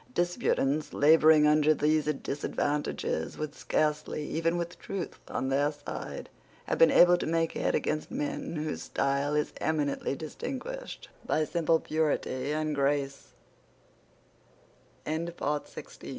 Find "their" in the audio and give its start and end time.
5.49-5.71